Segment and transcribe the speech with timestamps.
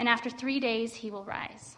[0.00, 1.76] And after three days he will rise.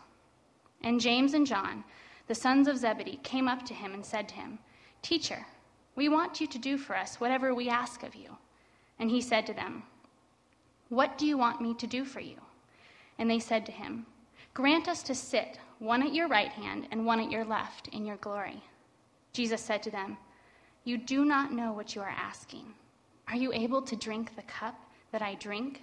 [0.85, 1.83] And James and John,
[2.29, 4.61] the sons of Zebedee, came up to him and said to him,
[5.03, 5.45] Teacher,
[5.97, 8.37] we want you to do for us whatever we ask of you.
[9.01, 9.83] And he said to them,
[10.89, 12.37] What do you want me to do for you?
[13.19, 14.07] And they said to him,
[14.55, 18.07] Grant us to sit, one at your right hand and one at your left, in
[18.07, 18.63] your glory.
[19.33, 20.17] Jesus said to them,
[20.85, 22.73] You do not know what you are asking.
[23.27, 24.77] Are you able to drink the cup
[25.11, 25.83] that I drink,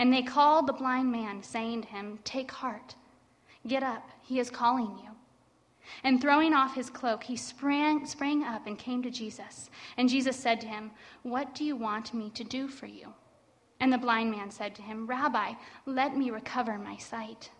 [0.00, 2.94] And they called the blind man, saying to him, Take heart,
[3.66, 5.10] get up, he is calling you.
[6.02, 9.68] And throwing off his cloak, he sprang, sprang up and came to Jesus.
[9.98, 10.90] And Jesus said to him,
[11.22, 13.12] What do you want me to do for you?
[13.78, 15.52] And the blind man said to him, Rabbi,
[15.84, 17.50] let me recover my sight.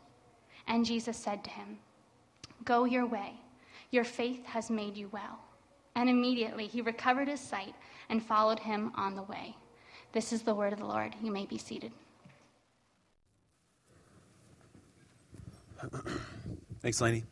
[0.67, 1.78] And Jesus said to him,
[2.65, 3.34] Go your way.
[3.91, 5.41] Your faith has made you well.
[5.95, 7.75] And immediately he recovered his sight
[8.09, 9.57] and followed him on the way.
[10.12, 11.15] This is the word of the Lord.
[11.22, 11.93] You may be seated.
[16.83, 17.25] Thanks, Laney.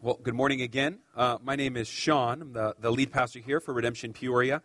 [0.00, 1.00] Well, good morning again.
[1.14, 2.40] Uh, my name is Sean.
[2.40, 4.62] I'm the, the lead pastor here for Redemption Peoria.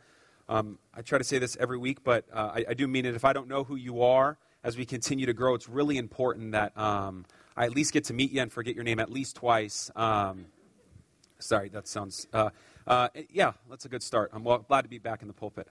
[0.47, 3.15] Um, I try to say this every week, but uh, I, I, do mean it.
[3.15, 6.51] If I don't know who you are as we continue to grow, it's really important
[6.53, 9.37] that um, I at least get to meet you and forget your name at least
[9.37, 9.91] twice.
[9.95, 10.45] Um,
[11.39, 12.27] sorry, that sounds.
[12.33, 12.49] Uh,
[12.87, 14.31] uh yeah, that's a good start.
[14.33, 15.67] I'm glad to be back in the pulpit.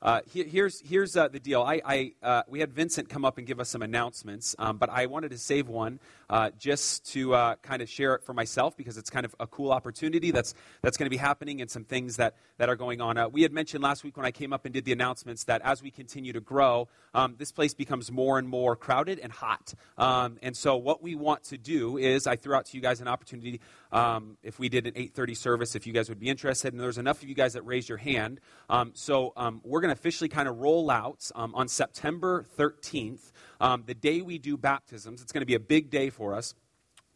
[0.00, 1.60] Uh, here's here's uh, the deal.
[1.62, 4.90] I, I uh, we had Vincent come up and give us some announcements, um, but
[4.90, 5.98] I wanted to save one
[6.30, 9.46] uh, just to uh, kind of share it for myself because it's kind of a
[9.48, 13.00] cool opportunity that's that's going to be happening and some things that that are going
[13.00, 13.18] on.
[13.18, 15.62] Uh, we had mentioned last week when I came up and did the announcements that
[15.62, 19.74] as we continue to grow, um, this place becomes more and more crowded and hot.
[19.96, 23.00] Um, and so what we want to do is I threw out to you guys
[23.00, 23.60] an opportunity
[23.90, 26.98] um, if we did an 8:30 service, if you guys would be interested, and there's
[26.98, 28.40] enough of you guys that raised your hand.
[28.70, 33.32] Um, so um, we're going to officially kind of roll out um, on September 13th,
[33.60, 35.22] um, the day we do baptisms.
[35.22, 36.54] It's going to be a big day for us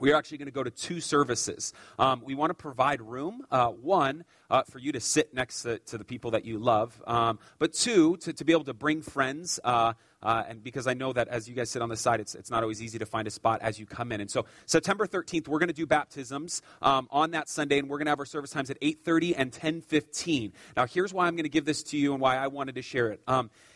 [0.02, 1.72] we are actually going to go to two services.
[1.96, 5.78] Um, we want to provide room, uh, one, uh, for you to sit next to,
[5.78, 9.00] to, the people that you love, um, but two, to, to, be able to bring
[9.00, 9.60] friends.
[9.62, 12.34] Uh, uh, and because I know that as you guys sit on the side, it's,
[12.34, 14.20] it's not always easy to find a spot as you come in.
[14.20, 17.98] And so September 13th, we're going to do baptisms um, on that Sunday, and we're
[17.98, 20.52] going to have our service times at 8.30 and 10.15.
[20.76, 22.82] Now, here's why I'm going to give this to you and why I wanted to
[22.82, 23.20] share it.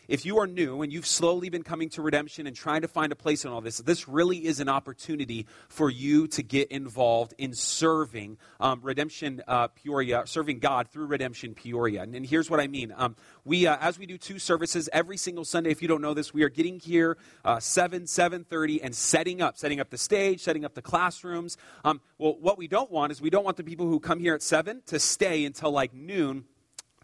[0.08, 3.12] If you are new and you've slowly been coming to redemption and trying to find
[3.12, 7.34] a place in all this, this really is an opportunity for you to get involved
[7.38, 12.02] in serving um, Redemption uh, Peoria, serving God through Redemption Peoria.
[12.02, 12.94] And, and here's what I mean.
[12.96, 16.14] Um, we, uh, as we do two services every single Sunday, if you don't know
[16.14, 20.40] this, we are getting here uh, 7, 7.30 and setting up, setting up the stage,
[20.40, 21.56] setting up the classrooms.
[21.84, 24.34] Um, well, what we don't want is we don't want the people who come here
[24.34, 26.44] at 7 to stay until like noon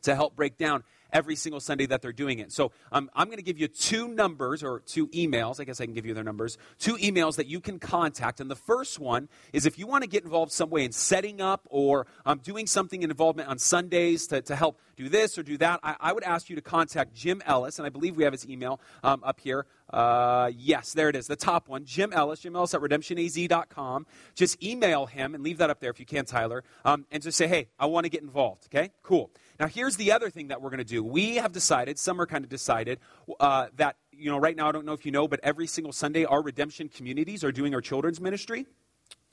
[0.02, 2.52] to help break down every single Sunday that they're doing it.
[2.52, 5.60] So um, I'm going to give you two numbers or two emails.
[5.60, 6.58] I guess I can give you their numbers.
[6.78, 8.40] Two emails that you can contact.
[8.40, 11.40] And the first one is if you want to get involved some way in setting
[11.40, 15.42] up or um, doing something in involvement on Sundays to, to help do this or
[15.42, 17.78] do that, I, I, would ask you to contact Jim Ellis.
[17.78, 19.66] And I believe we have his email um, up here.
[19.92, 21.84] Uh, yes, there it is, the top one.
[21.84, 24.06] Jim Ellis, Jim Ellis at redemptionaz.com.
[24.34, 26.64] Just email him and leave that up there if you can, Tyler.
[26.84, 28.66] Um, and just say, hey, I want to get involved.
[28.66, 28.90] Okay?
[29.02, 29.30] Cool.
[29.60, 31.04] Now, here's the other thing that we're going to do.
[31.04, 32.98] We have decided, some are kind of decided,
[33.38, 35.92] uh, that, you know, right now, I don't know if you know, but every single
[35.92, 38.66] Sunday, our redemption communities are doing our children's ministry.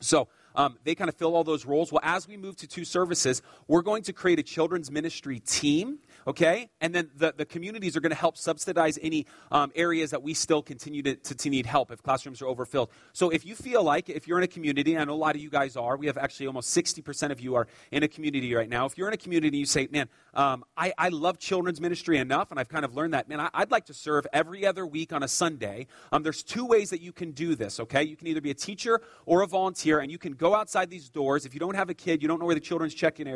[0.01, 1.91] So um, they kind of fill all those roles.
[1.91, 6.00] Well, as we move to two services, we're going to create a children's ministry team
[6.27, 6.69] okay?
[6.81, 10.33] And then the, the communities are going to help subsidize any um, areas that we
[10.33, 12.89] still continue to, to, to, need help if classrooms are overfilled.
[13.13, 15.42] So if you feel like, if you're in a community, I know a lot of
[15.42, 18.69] you guys are, we have actually almost 60% of you are in a community right
[18.69, 18.86] now.
[18.86, 22.51] If you're in a community you say, man, um, I, I love children's ministry enough,
[22.51, 25.12] and I've kind of learned that, man, I, would like to serve every other week
[25.12, 25.88] on a Sunday.
[26.12, 28.04] Um, there's two ways that you can do this, okay?
[28.04, 31.10] You can either be a teacher or a volunteer, and you can go outside these
[31.10, 31.45] doors.
[31.45, 33.27] If you don't have a kid, you don't know where the children's check-in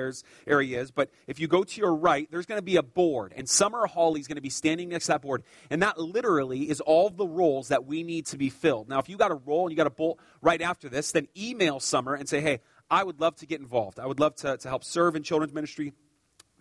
[0.48, 3.34] area is, but if you go to your right, there's going to be a board,
[3.36, 5.44] and Summer Hawley is going to be standing next to that board.
[5.70, 8.90] And that literally is all the roles that we need to be filled.
[8.90, 11.28] Now, if you got a role and you got a bolt right after this, then
[11.38, 12.60] email Summer and say, hey,
[12.90, 14.00] I would love to get involved.
[14.00, 15.94] I would love to, to help serve in children's ministry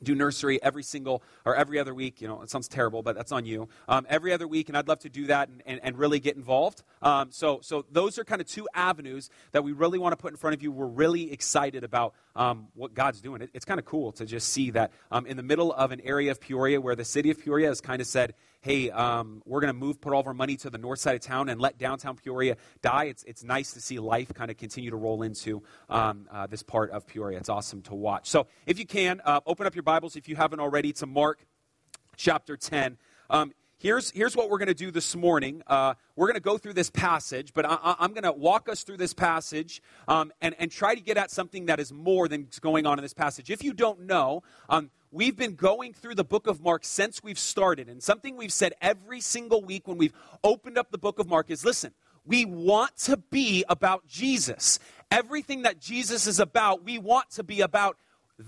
[0.02, 2.20] do nursery every single or every other week.
[2.20, 3.68] You know, it sounds terrible, but that's on you.
[3.88, 6.36] Um, every other week, and I'd love to do that and, and, and really get
[6.36, 6.82] involved.
[7.00, 10.32] Um, so, so those are kind of two avenues that we really want to put
[10.32, 10.72] in front of you.
[10.72, 13.42] We're really excited about um, what God's doing.
[13.42, 16.00] It, it's kind of cool to just see that um, in the middle of an
[16.00, 19.60] area of Peoria where the city of Peoria has kind of said, hey, um, we're
[19.60, 21.60] going to move, put all of our money to the north side of town and
[21.60, 23.04] let downtown Peoria die.
[23.04, 26.62] It's, it's nice to see life kind of continue to roll into um, uh, this
[26.62, 27.38] part of Peoria.
[27.38, 28.30] It's awesome to watch.
[28.30, 31.44] So if you can, uh, open up your Bibles if you haven't already to Mark
[32.16, 32.98] chapter 10.
[33.30, 33.52] Um,
[33.82, 35.62] here's, here's what we're going to do this morning.
[35.66, 38.84] Uh, we're going to go through this passage, but I, am going to walk us
[38.84, 42.46] through this passage um, and, and try to get at something that is more than
[42.60, 43.50] going on in this passage.
[43.50, 47.38] If you don't know, um, we've been going through the book of Mark since we've
[47.38, 47.88] started.
[47.88, 50.14] And something we've said every single week when we've
[50.44, 51.92] opened up the book of Mark is listen,
[52.24, 54.78] we want to be about Jesus.
[55.10, 57.96] Everything that Jesus is about, we want to be about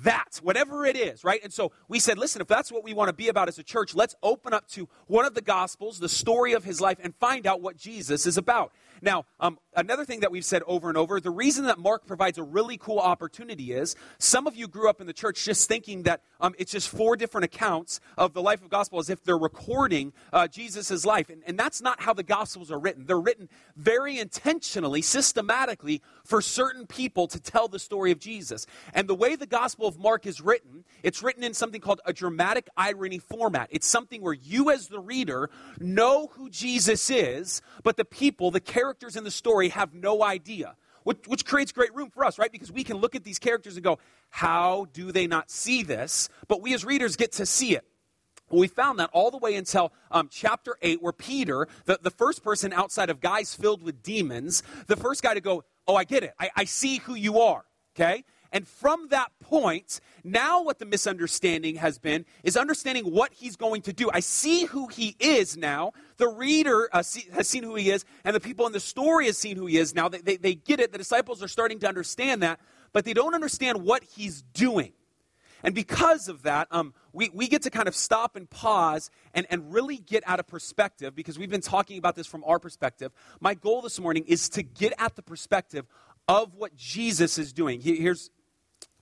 [0.03, 1.41] that, whatever it is, right?
[1.43, 3.63] And so we said, listen, if that's what we want to be about as a
[3.63, 7.15] church, let's open up to one of the Gospels, the story of his life, and
[7.17, 8.73] find out what Jesus is about.
[9.03, 12.39] Now, um, another thing that we've said over and over the reason that Mark provides
[12.39, 16.05] a really cool opportunity is some of you grew up in the church just thinking
[16.05, 19.37] that um, it's just four different accounts of the life of gospel as if they're
[19.37, 21.29] recording uh, Jesus' life.
[21.29, 23.05] And, and that's not how the gospels are written.
[23.07, 28.67] They're written very intentionally, systematically, for certain people to tell the story of Jesus.
[28.93, 32.13] And the way the gospel of Mark is written, it's written in something called a
[32.13, 33.69] dramatic irony format.
[33.71, 38.61] It's something where you, as the reader, know who Jesus is, but the people, the
[38.61, 42.51] characters, in the story have no idea, which, which creates great room for us, right?
[42.51, 43.99] Because we can look at these characters and go,
[44.31, 46.29] how do they not see this?
[46.49, 47.85] But we as readers get to see it.
[48.51, 52.11] Well, we found that all the way until um, chapter 8, where Peter, the, the
[52.11, 56.05] first person outside of guys filled with demons, the first guy to go, Oh, I
[56.05, 56.35] get it.
[56.39, 57.65] I, I see who you are.
[57.95, 58.25] Okay?
[58.55, 63.83] And from that point, now what the misunderstanding has been is understanding what he's going
[63.83, 64.11] to do.
[64.13, 65.93] I see who he is now.
[66.19, 69.27] The reader uh, see, has seen who he is, and the people in the story
[69.27, 70.09] has seen who he is now.
[70.09, 70.93] They, they, they get it.
[70.93, 72.61] The disciples are starting to understand that,
[72.93, 74.93] but they don't understand what he's doing.
[75.65, 79.47] And because of that, um, we, we get to kind of stop and pause and,
[79.49, 83.13] and really get out of perspective because we've been talking about this from our perspective.
[83.41, 85.87] My goal this morning is to get at the perspective
[86.29, 87.81] of what Jesus is doing.
[87.81, 88.31] Here's,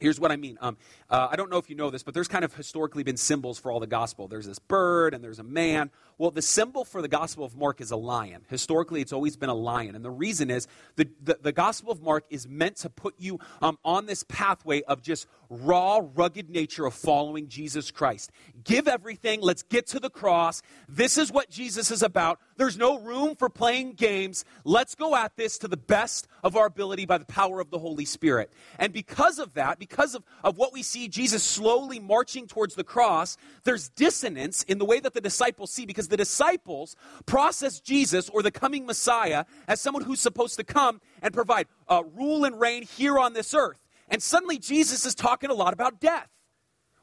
[0.02, 0.58] Here's what I mean.
[0.60, 0.76] Um,
[1.08, 3.60] uh, I don't know if you know this, but there's kind of historically been symbols
[3.60, 4.26] for all the gospel.
[4.26, 5.90] There's this bird and there's a man.
[6.22, 8.44] Well, the symbol for the Gospel of Mark is a lion.
[8.48, 9.96] Historically, it's always been a lion.
[9.96, 13.40] And the reason is the, the, the Gospel of Mark is meant to put you
[13.60, 18.30] um, on this pathway of just raw, rugged nature of following Jesus Christ.
[18.62, 19.40] Give everything.
[19.40, 20.62] Let's get to the cross.
[20.88, 22.38] This is what Jesus is about.
[22.56, 24.44] There's no room for playing games.
[24.64, 27.78] Let's go at this to the best of our ability by the power of the
[27.80, 28.52] Holy Spirit.
[28.78, 32.84] And because of that, because of, of what we see Jesus slowly marching towards the
[32.84, 36.94] cross, there's dissonance in the way that the disciples see because the disciples
[37.26, 42.02] process Jesus or the coming Messiah as someone who's supposed to come and provide uh,
[42.14, 43.80] rule and reign here on this earth.
[44.08, 46.28] And suddenly Jesus is talking a lot about death.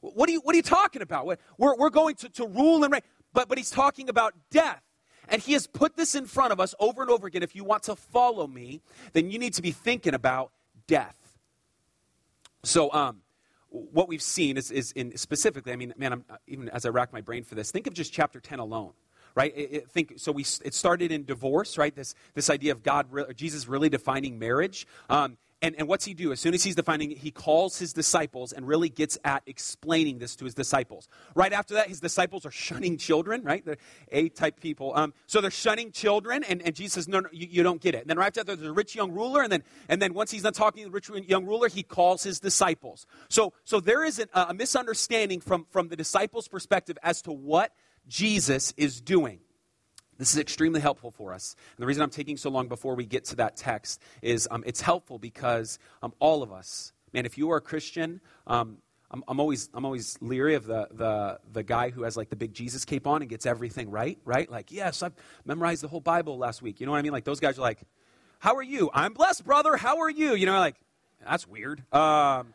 [0.01, 1.25] What are you, what are you talking about?
[1.57, 3.01] We're, we're going to, to rule and reign.
[3.33, 4.81] But, but he's talking about death.
[5.27, 7.43] And he has put this in front of us over and over again.
[7.43, 8.81] If you want to follow me,
[9.13, 10.51] then you need to be thinking about
[10.87, 11.15] death.
[12.63, 13.21] So, um,
[13.69, 17.13] what we've seen is, is in specifically, I mean, man, I'm, even as I rack
[17.13, 18.93] my brain for this, think of just chapter 10 alone
[19.35, 19.53] right?
[19.55, 20.31] It, it, think so.
[20.31, 21.95] We it started in divorce, right?
[21.95, 24.88] This this idea of God, Jesus, really defining marriage.
[25.07, 26.31] Um, and, and what's he do?
[26.31, 30.19] As soon as he's defining it, he calls his disciples and really gets at explaining
[30.19, 31.09] this to his disciples.
[31.35, 33.65] Right after that, his disciples are shunning children, right?
[33.65, 33.77] They're
[34.11, 34.93] A type people.
[34.95, 37.93] Um, so they're shunning children, and, and Jesus says, No, no, you, you don't get
[37.93, 38.01] it.
[38.01, 40.31] And then right after that, there's a rich young ruler, and then, and then once
[40.31, 43.05] he's done talking to the rich young ruler, he calls his disciples.
[43.27, 47.73] So, so there is an, a misunderstanding from, from the disciples' perspective as to what
[48.07, 49.39] Jesus is doing.
[50.19, 51.55] This is extremely helpful for us.
[51.75, 54.63] And the reason I'm taking so long before we get to that text is um,
[54.67, 58.77] it's helpful because um, all of us, man, if you are a Christian, um,
[59.11, 62.35] I'm, I'm, always, I'm always leery of the, the, the guy who has like the
[62.35, 64.51] big Jesus cape on and gets everything right, right?
[64.51, 65.13] Like, yes, I've
[65.45, 66.81] memorized the whole Bible last week.
[66.81, 67.13] You know what I mean?
[67.13, 67.79] Like, those guys are like,
[68.39, 68.91] how are you?
[68.93, 69.77] I'm blessed, brother.
[69.77, 70.35] How are you?
[70.35, 70.75] You know, like,
[71.25, 71.81] that's weird.
[71.93, 72.53] Um,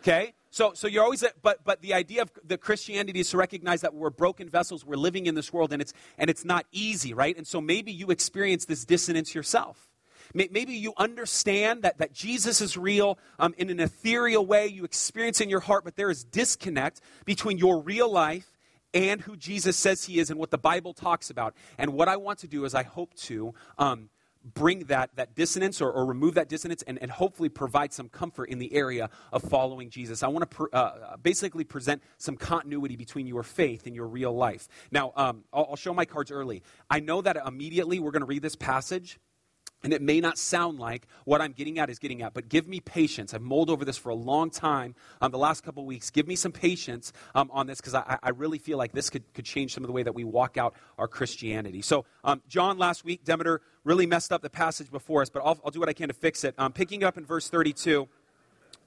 [0.00, 0.32] okay?
[0.52, 3.94] So, so you're always, but, but the idea of the Christianity is to recognize that
[3.94, 7.34] we're broken vessels, we're living in this world, and it's, and it's not easy, right?
[7.34, 9.88] And so maybe you experience this dissonance yourself.
[10.34, 15.40] Maybe you understand that, that Jesus is real um, in an ethereal way, you experience
[15.40, 18.58] in your heart, but there is disconnect between your real life
[18.92, 21.54] and who Jesus says he is and what the Bible talks about.
[21.78, 24.10] And what I want to do is I hope to um,
[24.44, 28.48] bring that, that dissonance or, or remove that dissonance and, and hopefully provide some comfort
[28.48, 30.22] in the area of following Jesus.
[30.22, 34.34] I want to pr- uh, basically present some continuity between your faith and your real
[34.34, 34.68] life.
[34.90, 36.62] Now, um, I'll, I'll show my cards early.
[36.90, 39.18] I know that immediately we're going to read this passage
[39.84, 42.68] and it may not sound like what I'm getting at is getting at, but give
[42.68, 43.34] me patience.
[43.34, 46.10] I've mulled over this for a long time um, the last couple weeks.
[46.10, 49.24] Give me some patience um, on this because I, I, really feel like this could,
[49.34, 51.82] could change some of the way that we walk out our Christianity.
[51.82, 55.58] So, um, John last week, Demeter really messed up the passage before us, but I'll,
[55.64, 56.54] I'll do what I can to fix it.
[56.58, 58.08] Um, picking up in verse 32.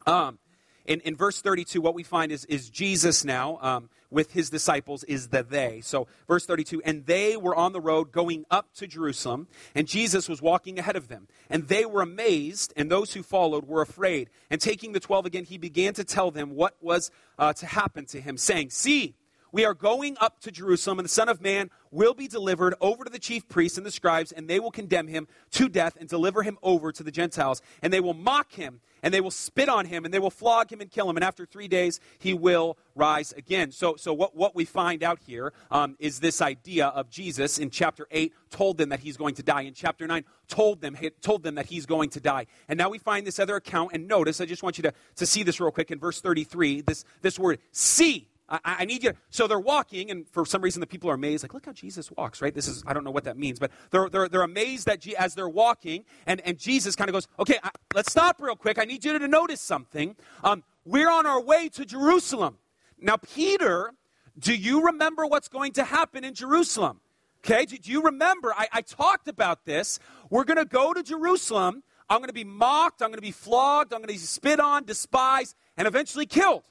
[0.07, 0.39] Um,
[0.85, 5.03] in, in verse 32, what we find is, is Jesus now um, with his disciples
[5.03, 5.81] is the they.
[5.83, 10.29] So, verse 32, and they were on the road going up to Jerusalem, and Jesus
[10.29, 11.27] was walking ahead of them.
[11.49, 14.29] And they were amazed, and those who followed were afraid.
[14.49, 18.05] And taking the twelve again, he began to tell them what was uh, to happen
[18.05, 19.15] to him, saying, See,
[19.55, 23.05] we are going up to Jerusalem, and the Son of Man will be delivered over
[23.05, 26.09] to the chief priests and the scribes, and they will condemn him to death and
[26.09, 27.61] deliver him over to the Gentiles.
[27.81, 30.73] And they will mock him, and they will spit on him, and they will flog
[30.73, 31.15] him and kill him.
[31.15, 33.71] And after three days, he will rise again.
[33.71, 37.69] So, so what, what we find out here um, is this idea of Jesus in
[37.69, 39.61] chapter 8 told them that he's going to die.
[39.61, 42.47] In chapter 9, told them, told them that he's going to die.
[42.67, 45.25] And now we find this other account, and notice, I just want you to, to
[45.25, 49.13] see this real quick in verse 33, this, this word, see I, I, need you.
[49.29, 51.43] So they're walking, and for some reason the people are amazed.
[51.43, 52.53] Like, look how Jesus walks, right?
[52.53, 55.15] This is, I don't know what that means, but they're, they're, they're amazed that G,
[55.15, 58.77] as they're walking, and, and Jesus kind of goes, okay, I, let's stop real quick.
[58.77, 60.15] I need you to notice something.
[60.43, 62.57] Um, we're on our way to Jerusalem.
[62.99, 63.91] Now, Peter,
[64.37, 67.01] do you remember what's going to happen in Jerusalem?
[67.39, 68.53] Okay, do, do you remember?
[68.55, 69.99] I, I talked about this.
[70.29, 71.83] We're going to go to Jerusalem.
[72.09, 73.01] I'm going to be mocked.
[73.01, 73.91] I'm going to be flogged.
[73.91, 76.63] I'm going to be spit on, despised, and eventually killed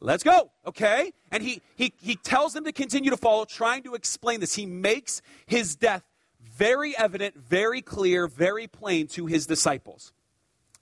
[0.00, 0.50] let's go.
[0.66, 1.12] Okay?
[1.30, 4.54] And he, he he tells them to continue to follow trying to explain this.
[4.54, 6.02] He makes his death
[6.56, 10.12] very evident very clear very plain to his disciples.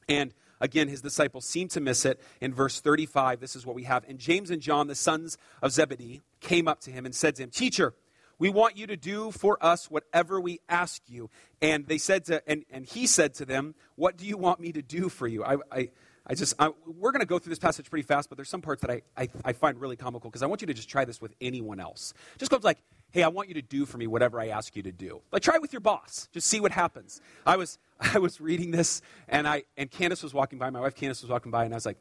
[0.09, 2.21] And again his disciples seem to miss it.
[2.41, 4.05] In verse 35 this is what we have.
[4.09, 7.43] And james and john the sons of zebedee came up to him and said to
[7.43, 7.95] him teacher
[8.39, 11.31] we want you to do for us whatever we ask you.
[11.63, 14.73] And they said to and, and he said to them what do you want me
[14.73, 15.45] to do for you?
[15.45, 15.89] I, I
[16.27, 18.63] I just, I, we're going to go through this passage pretty fast, but there's some
[18.63, 21.05] parts that I, I, I find really comical because I want you to just try
[21.05, 22.15] this with anyone else.
[22.39, 22.79] Just go like,
[23.13, 25.21] hey, I want you to do for me whatever I ask you to do.
[25.33, 26.29] Like, try it with your boss.
[26.33, 27.21] Just see what happens.
[27.47, 30.71] I was, I was reading this, and, I, and Candace was walking by.
[30.71, 31.99] My wife Candace was walking by, and I was like,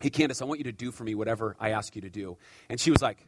[0.00, 2.38] hey, Candace, I want you to do for me whatever I ask you to do.
[2.70, 3.18] And she was like,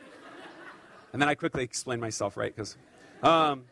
[1.12, 2.54] and then I quickly explained myself, right?
[2.54, 2.76] Because,
[3.22, 3.64] um,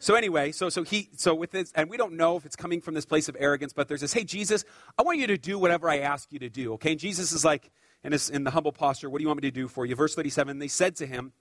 [0.00, 2.80] so anyway, so so he so with this, and we don't know if it's coming
[2.80, 4.64] from this place of arrogance, but there's this, hey Jesus,
[4.98, 6.72] I want you to do whatever I ask you to do.
[6.74, 7.70] Okay, and Jesus is like
[8.02, 9.94] in his in the humble posture, what do you want me to do for you?
[9.94, 11.32] Verse 37, they said to him,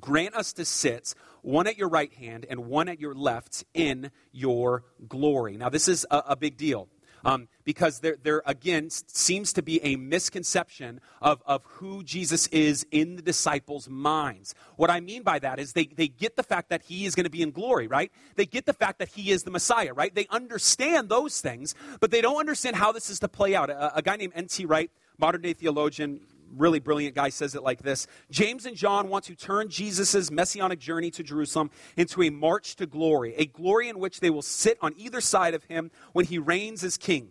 [0.00, 4.10] Grant us to sit, one at your right hand and one at your left, in
[4.32, 5.56] your glory.
[5.56, 6.88] Now, this is a, a big deal.
[7.24, 12.84] Um, because there, there, again, seems to be a misconception of, of who Jesus is
[12.90, 14.54] in the disciples' minds.
[14.76, 17.24] What I mean by that is they, they get the fact that he is going
[17.24, 18.10] to be in glory, right?
[18.34, 20.14] They get the fact that he is the Messiah, right?
[20.14, 23.70] They understand those things, but they don't understand how this is to play out.
[23.70, 24.64] A, a guy named N.T.
[24.64, 26.20] Wright, modern day theologian,
[26.56, 30.78] really brilliant guy says it like this James and John want to turn Jesus' messianic
[30.78, 34.78] journey to Jerusalem into a march to glory, a glory in which they will sit
[34.80, 37.30] on either side of him when he reigns as king.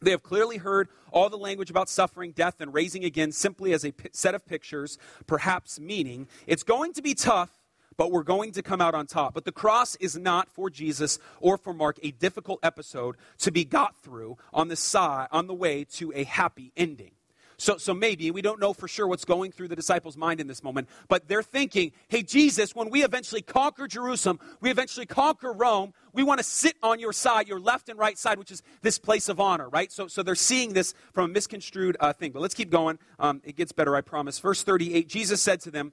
[0.00, 3.84] They have clearly heard all the language about suffering, death, and raising again simply as
[3.84, 7.50] a p- set of pictures, perhaps meaning it's going to be tough,
[7.96, 9.34] but we're going to come out on top.
[9.34, 13.64] But the cross is not for Jesus or for Mark a difficult episode to be
[13.64, 17.12] got through on the side on the way to a happy ending.
[17.56, 20.46] So, so maybe, we don't know for sure what's going through the disciples' mind in
[20.46, 25.52] this moment, but they're thinking, hey, Jesus, when we eventually conquer Jerusalem, we eventually conquer
[25.52, 28.62] Rome, we want to sit on your side, your left and right side, which is
[28.82, 29.90] this place of honor, right?
[29.90, 32.32] So, so they're seeing this from a misconstrued uh, thing.
[32.32, 32.98] But let's keep going.
[33.18, 34.38] Um, it gets better, I promise.
[34.38, 35.92] Verse 38 Jesus said to them,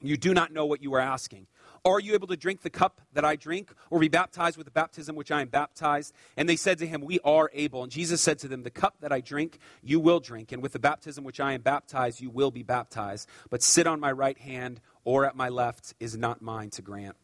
[0.00, 1.46] You do not know what you are asking.
[1.84, 4.70] Are you able to drink the cup that I drink, or be baptized with the
[4.70, 6.12] baptism which I am baptized?
[6.36, 7.82] And they said to him, We are able.
[7.82, 10.72] And Jesus said to them, The cup that I drink, you will drink, and with
[10.72, 13.28] the baptism which I am baptized, you will be baptized.
[13.50, 17.16] But sit on my right hand or at my left is not mine to grant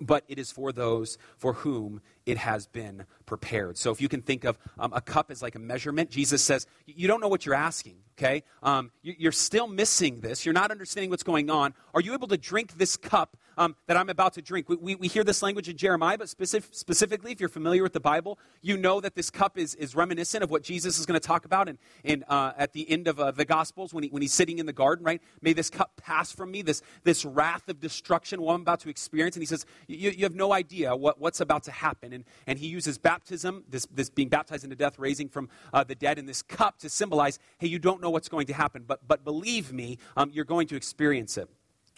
[0.00, 3.76] but it is for those for whom it has been prepared.
[3.78, 6.66] So if you can think of um, a cup as like a measurement, Jesus says,
[6.86, 8.42] You don't know what you're asking, okay?
[8.62, 10.44] Um, you're still missing this.
[10.44, 11.74] You're not understanding what's going on.
[11.94, 14.68] Are you able to drink this cup um, that I'm about to drink?
[14.68, 17.92] We, we, we, hear this language in Jeremiah, but specific, specifically, if you're familiar with
[17.92, 21.18] the Bible, you know that this cup is, is reminiscent of what Jesus is going
[21.18, 24.10] to talk about in, in, uh, at the end of uh, the Gospels when, he,
[24.10, 25.22] when he's sitting in the garden, right?
[25.40, 28.88] May this cup pass from me, this, this wrath of destruction, what I'm about to
[28.88, 29.36] experience.
[29.36, 32.12] And he says, You, have no idea what, what's about to happen.
[32.12, 35.94] And, and he uses baptism, this, this being baptized into death, raising from uh, the
[35.94, 39.06] dead, and this cup to symbolize, hey, you don't know what's going to happen, but,
[39.06, 41.48] but believe me, um, you're going to experience it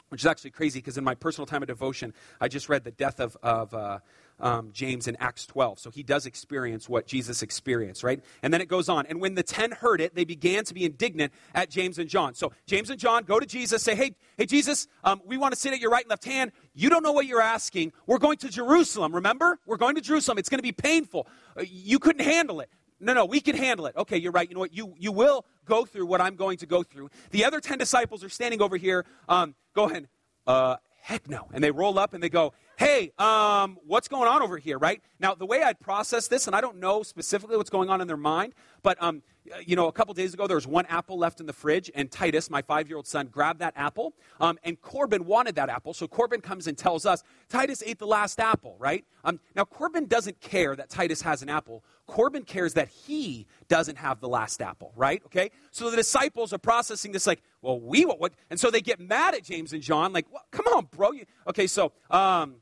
[0.08, 2.90] which is actually crazy because in my personal time of devotion, I just read the
[2.90, 3.98] death of, of uh,
[4.40, 5.78] um, James in Acts 12.
[5.78, 8.22] So he does experience what Jesus experienced, right?
[8.42, 9.06] And then it goes on.
[9.06, 12.34] And when the ten heard it, they began to be indignant at James and John.
[12.34, 15.60] So James and John go to Jesus, say, Hey, hey, Jesus, um, we want to
[15.60, 16.52] sit at your right and left hand.
[16.74, 17.92] You don't know what you're asking.
[18.06, 19.58] We're going to Jerusalem, remember?
[19.66, 20.38] We're going to Jerusalem.
[20.38, 21.26] It's going to be painful.
[21.56, 22.70] Uh, you couldn't handle it.
[23.00, 23.96] No, no, we can handle it.
[23.96, 24.48] Okay, you're right.
[24.48, 24.74] You know what?
[24.74, 27.10] You, you will go through what I'm going to go through.
[27.30, 29.04] The other 10 disciples are standing over here.
[29.28, 30.08] Um, go ahead.
[30.46, 31.48] Uh, heck no.
[31.52, 35.02] And they roll up and they go, hey, um, what's going on over here, right?
[35.18, 38.06] Now, the way I'd process this, and I don't know specifically what's going on in
[38.06, 38.54] their mind,
[38.84, 39.22] but, um,
[39.66, 42.08] you know, a couple days ago, there was one apple left in the fridge, and
[42.08, 45.92] Titus, my five year old son, grabbed that apple, um, and Corbin wanted that apple.
[45.92, 49.04] So Corbin comes and tells us, Titus ate the last apple, right?
[49.24, 51.82] Um, now, Corbin doesn't care that Titus has an apple.
[52.06, 55.20] Corbin cares that he doesn't have the last apple, right?
[55.26, 55.50] Okay?
[55.72, 58.20] So the disciples are processing this like, well, we, what?
[58.20, 58.32] what?
[58.50, 61.10] And so they get mad at James and John, like, well, come on, bro.
[61.10, 62.56] You, okay, so, um,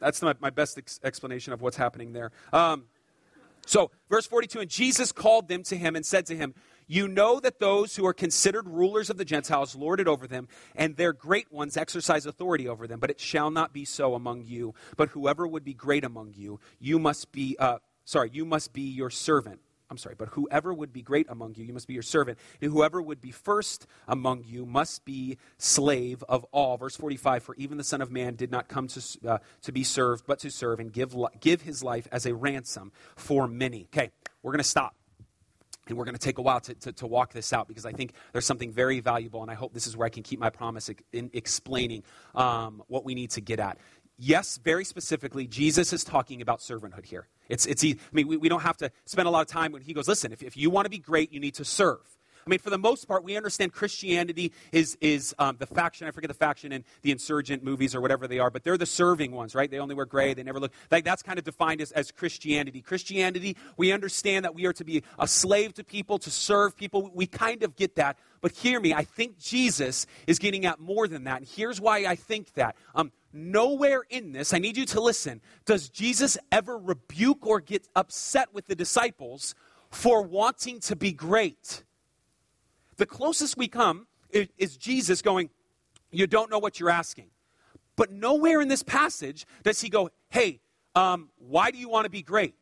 [0.00, 2.30] that's my, my best ex- explanation of what's happening there.
[2.52, 2.84] Um,
[3.66, 6.54] so, verse 42 And Jesus called them to him and said to him,
[6.86, 10.48] You know that those who are considered rulers of the Gentiles lord it over them,
[10.74, 13.00] and their great ones exercise authority over them.
[13.00, 14.74] But it shall not be so among you.
[14.96, 18.82] But whoever would be great among you, you must be, uh, sorry, you must be
[18.82, 19.60] your servant.
[19.90, 22.38] I'm sorry, but whoever would be great among you, you must be your servant.
[22.60, 26.76] And whoever would be first among you must be slave of all.
[26.76, 29.84] Verse 45 For even the Son of Man did not come to, uh, to be
[29.84, 33.86] served, but to serve and give, give his life as a ransom for many.
[33.94, 34.10] Okay,
[34.42, 34.94] we're going to stop.
[35.86, 37.92] And we're going to take a while to, to, to, walk this out because I
[37.92, 40.48] think there's something very valuable, and I hope this is where I can keep my
[40.48, 43.76] promise in explaining um, what we need to get at
[44.18, 47.26] yes, very specifically, Jesus is talking about servanthood here.
[47.48, 49.82] It's, it's, I mean, we, we don't have to spend a lot of time when
[49.82, 52.00] he goes, listen, if, if you want to be great, you need to serve.
[52.46, 56.10] I mean, for the most part, we understand Christianity is, is um, the faction, I
[56.10, 59.32] forget the faction in the insurgent movies or whatever they are, but they're the serving
[59.32, 59.70] ones, right?
[59.70, 60.72] They only wear gray, they never look.
[60.90, 62.82] Like, that's kind of defined as, as Christianity.
[62.82, 67.10] Christianity, we understand that we are to be a slave to people, to serve people.
[67.14, 68.18] We kind of get that.
[68.42, 71.38] But hear me, I think Jesus is getting at more than that.
[71.38, 72.76] And here's why I think that.
[72.94, 77.88] Um, nowhere in this, I need you to listen, does Jesus ever rebuke or get
[77.94, 79.54] upset with the disciples
[79.94, 81.84] for wanting to be great.
[82.96, 85.50] The closest we come is, is Jesus going,
[86.10, 87.30] You don't know what you're asking.
[87.96, 90.60] But nowhere in this passage does he go, Hey,
[90.96, 92.54] um, why do you want to be great?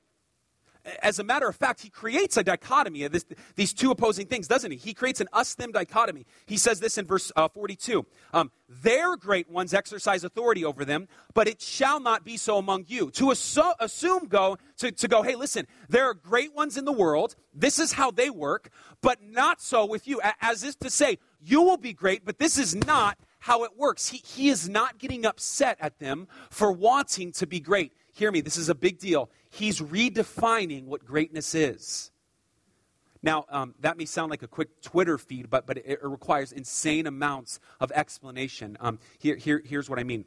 [1.03, 4.49] As a matter of fact, he creates a dichotomy of this, these two opposing things,
[4.49, 4.77] doesn't he?
[4.77, 6.27] He creates an us them dichotomy.
[6.47, 11.09] He says this in verse uh, 42 um, Their great ones exercise authority over them,
[11.35, 13.11] but it shall not be so among you.
[13.13, 16.93] To assu- assume, go, to, to go, hey, listen, there are great ones in the
[16.93, 17.37] world.
[17.55, 20.21] This is how they work, but not so with you.
[20.41, 24.09] As if to say, you will be great, but this is not how it works.
[24.09, 27.93] He, he is not getting upset at them for wanting to be great.
[28.13, 32.11] Hear me, this is a big deal he's redefining what greatness is.
[33.23, 36.53] Now, um, that may sound like a quick Twitter feed, but, but it, it requires
[36.53, 38.77] insane amounts of explanation.
[38.81, 40.25] Um, here, here, here's what I mean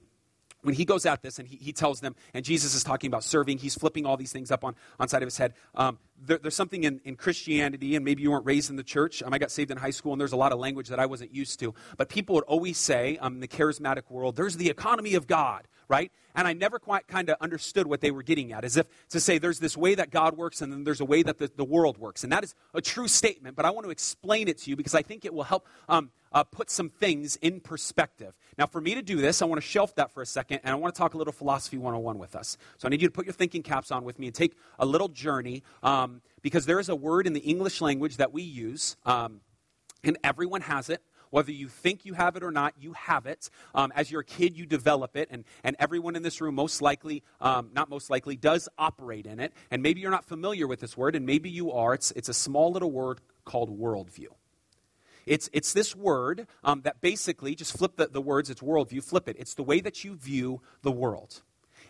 [0.65, 3.23] when he goes at this and he, he tells them, and Jesus is talking about
[3.23, 5.53] serving, he's flipping all these things up on, on side of his head.
[5.75, 9.21] Um, there, there's something in, in Christianity, and maybe you weren't raised in the church.
[9.21, 11.05] Um, I got saved in high school, and there's a lot of language that I
[11.05, 11.75] wasn't used to.
[11.97, 15.67] But people would always say, um, in the charismatic world, there's the economy of God,
[15.87, 16.11] right?
[16.35, 19.19] And I never quite kind of understood what they were getting at, as if to
[19.19, 21.63] say there's this way that God works, and then there's a way that the, the
[21.63, 22.23] world works.
[22.23, 24.95] And that is a true statement, but I want to explain it to you because
[24.95, 28.33] I think it will help um, uh, put some things in perspective.
[28.57, 30.73] Now, for me to do this, I want to shelf that for a second, and
[30.73, 32.57] I want to talk a little Philosophy 101 with us.
[32.77, 34.85] So I need you to put your thinking caps on with me and take a
[34.85, 38.97] little journey, um, because there is a word in the English language that we use,
[39.05, 39.39] um,
[40.03, 41.01] and everyone has it.
[41.35, 43.49] Whether you think you have it or not, you have it.
[43.73, 46.81] Um, as you're a kid, you develop it, and, and everyone in this room, most
[46.81, 49.51] likely, um, not most likely, does operate in it.
[49.69, 51.93] And maybe you're not familiar with this word, and maybe you are.
[51.93, 54.27] It's, it's a small little word called worldview.
[55.25, 59.27] It's, it's this word um, that basically, just flip the, the words, it's worldview, flip
[59.27, 59.35] it.
[59.37, 61.41] It's the way that you view the world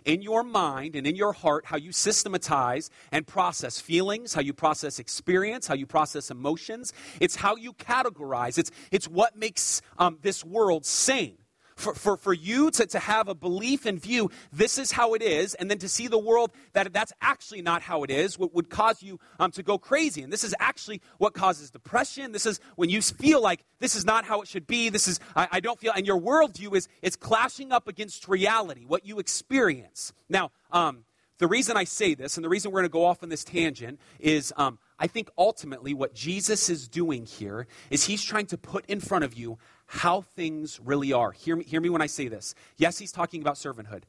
[0.05, 4.53] in your mind and in your heart how you systematize and process feelings, how you
[4.53, 6.93] process experience, how you process emotions.
[7.19, 8.57] It's how you categorize.
[8.57, 11.37] It's, it's what makes um, this world sane
[11.75, 15.21] for, for, for you to, to have a belief and view, this is how it
[15.21, 18.69] is, and then to see the world that that's actually not how it is, would
[18.69, 20.21] cause you um, to go crazy.
[20.21, 22.31] And this is actually what causes depression.
[22.31, 24.89] This is when you feel like this is not how it should be.
[24.89, 28.85] This is, I, I don't feel, and your worldview is, it's clashing up against reality,
[28.85, 30.13] what you experience.
[30.29, 31.03] Now, um,
[31.37, 33.43] the reason I say this, and the reason we're going to go off on this
[33.43, 38.57] tangent, is um, I think ultimately what Jesus is doing here is he's trying to
[38.57, 41.31] put in front of you how things really are.
[41.31, 42.55] Hear me, hear me when I say this.
[42.77, 44.03] Yes, he's talking about servanthood,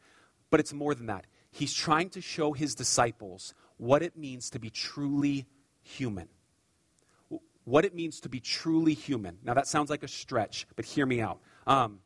[0.51, 1.27] but it's more than that.
[1.51, 5.47] He's trying to show his disciples what it means to be truly
[5.83, 6.29] human.
[7.65, 9.39] What it means to be truly human.
[9.43, 11.41] Now, that sounds like a stretch, but hear me out.
[11.67, 12.01] Um,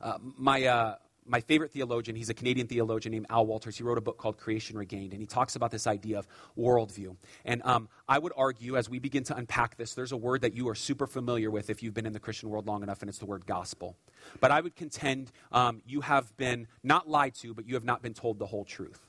[0.00, 0.94] uh, my, uh,
[1.26, 3.76] my favorite theologian, he's a Canadian theologian named Al Wolters.
[3.76, 7.16] He wrote a book called Creation Regained, and he talks about this idea of worldview.
[7.44, 10.54] And um, I would argue, as we begin to unpack this, there's a word that
[10.54, 13.08] you are super familiar with if you've been in the Christian world long enough, and
[13.08, 13.96] it's the word gospel.
[14.40, 18.02] But I would contend um, you have been not lied to, but you have not
[18.02, 19.00] been told the whole truth.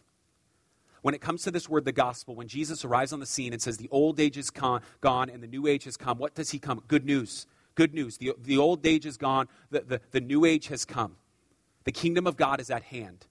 [1.01, 3.61] When it comes to this word, the gospel, when Jesus arrives on the scene and
[3.61, 6.49] says, The old age is con- gone and the new age has come, what does
[6.49, 6.81] he come?
[6.87, 7.45] Good news.
[7.75, 8.17] Good news.
[8.17, 11.17] The, the old age is gone, the, the, the new age has come.
[11.85, 13.25] The kingdom of God is at hand.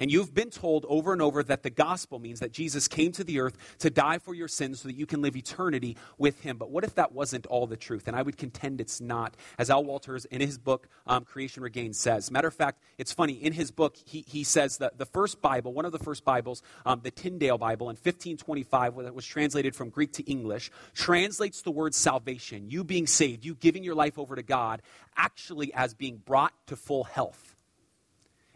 [0.00, 3.22] And you've been told over and over that the gospel means that Jesus came to
[3.22, 6.56] the earth to die for your sins so that you can live eternity with him.
[6.56, 8.08] But what if that wasn't all the truth?
[8.08, 9.36] And I would contend it's not.
[9.58, 12.30] As Al Wolters in his book, um, Creation Regained, says.
[12.30, 13.34] Matter of fact, it's funny.
[13.34, 16.62] In his book, he, he says that the first Bible, one of the first Bibles,
[16.86, 21.60] um, the Tyndale Bible in 1525, when it was translated from Greek to English, translates
[21.60, 24.80] the word salvation, you being saved, you giving your life over to God,
[25.14, 27.54] actually as being brought to full health.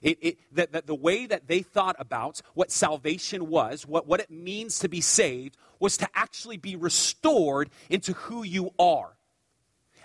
[0.05, 4.21] It, it, that, that the way that they thought about what salvation was, what, what
[4.21, 9.17] it means to be saved, was to actually be restored into who you are.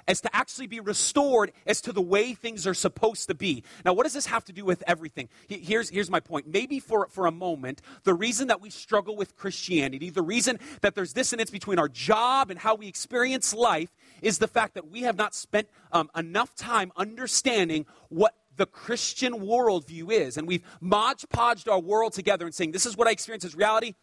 [0.08, 3.64] As to actually be restored as to the way things are supposed to be.
[3.86, 5.28] Now, what does this have to do with everything?
[5.48, 6.48] Here's, here's my point.
[6.48, 10.96] Maybe for, for a moment, the reason that we struggle with Christianity, the reason that
[10.96, 13.90] there's dissonance between our job and how we experience life,
[14.22, 19.34] is the fact that we have not spent um, enough time understanding what the Christian
[19.40, 20.38] worldview is.
[20.38, 23.56] And we've modge podged our world together and saying, this is what I experience as
[23.56, 23.96] reality,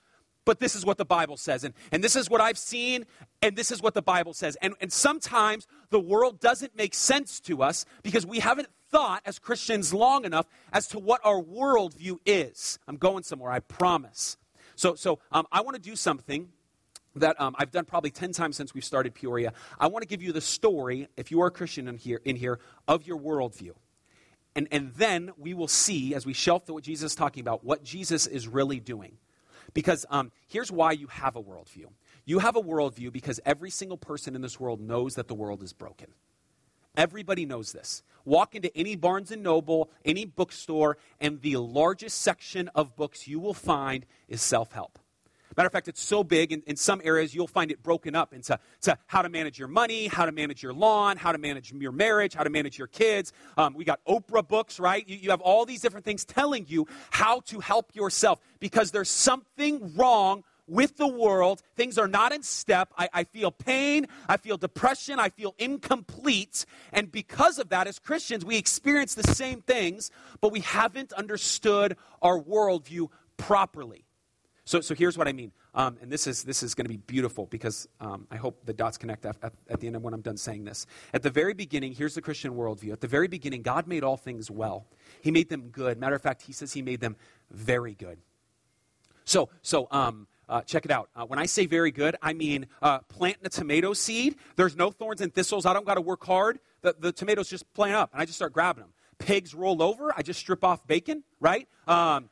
[0.46, 1.62] but this is what the Bible says.
[1.62, 3.04] And, and this is what I've seen,
[3.42, 4.56] and this is what the Bible says.
[4.62, 9.38] And, and sometimes the world doesn't make sense to us because we haven't thought as
[9.38, 12.78] Christians long enough as to what our worldview is.
[12.88, 14.38] I'm going somewhere, I promise.
[14.74, 16.48] So, so um, I want to do something
[17.16, 19.52] that um, I've done probably 10 times since we've started Peoria.
[19.78, 22.36] I want to give you the story, if you are a Christian in here, in
[22.36, 23.72] here of your worldview.
[24.56, 27.84] And, and then we will see, as we shelf what Jesus is talking about, what
[27.84, 29.18] Jesus is really doing.
[29.74, 31.86] Because um, here's why you have a worldview
[32.28, 35.62] you have a worldview because every single person in this world knows that the world
[35.62, 36.08] is broken.
[36.96, 38.02] Everybody knows this.
[38.24, 43.38] Walk into any Barnes and Noble, any bookstore, and the largest section of books you
[43.38, 44.98] will find is self help.
[45.56, 48.34] Matter of fact, it's so big, in, in some areas you'll find it broken up
[48.34, 51.72] into to how to manage your money, how to manage your lawn, how to manage
[51.72, 53.32] your marriage, how to manage your kids.
[53.56, 55.06] Um, we got Oprah books, right?
[55.08, 59.10] You, you have all these different things telling you how to help yourself because there's
[59.10, 61.62] something wrong with the world.
[61.76, 62.92] Things are not in step.
[62.98, 64.06] I, I, feel pain.
[64.28, 65.18] I feel depression.
[65.18, 66.66] I feel incomplete.
[66.92, 71.96] And because of that, as Christians, we experience the same things, but we haven't understood
[72.20, 74.05] our worldview properly.
[74.66, 75.52] So, so here's what I mean.
[75.74, 78.74] Um, and this is, this is going to be beautiful because um, I hope the
[78.74, 80.86] dots connect at, at, at, the end of when I'm done saying this.
[81.14, 82.92] At the very beginning, here's the Christian worldview.
[82.92, 84.86] At the very beginning, God made all things well.
[85.22, 85.98] He made them good.
[85.98, 87.16] Matter of fact, he says he made them
[87.50, 88.18] very good.
[89.24, 91.08] So, so um, Uh, check it out.
[91.16, 94.36] Uh, when I say very good, I mean uh, planting a tomato seed.
[94.54, 95.66] There's no thorns and thistles.
[95.66, 96.60] I don't got to work hard.
[96.82, 98.92] The, the tomatoes just plant up, and I just start grabbing them.
[99.18, 100.12] Pigs roll over.
[100.16, 101.66] I just strip off bacon, right?
[101.88, 102.30] Um,